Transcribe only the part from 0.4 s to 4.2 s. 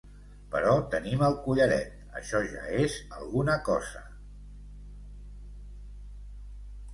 Però tenim el collaret, això ja és alguna cosa.